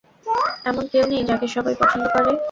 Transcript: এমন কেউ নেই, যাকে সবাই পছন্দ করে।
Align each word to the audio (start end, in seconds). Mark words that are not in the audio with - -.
এমন 0.65 0.83
কেউ 0.91 1.03
নেই, 1.11 1.23
যাকে 1.29 1.47
সবাই 1.55 1.75
পছন্দ 1.81 2.05
করে। 2.15 2.31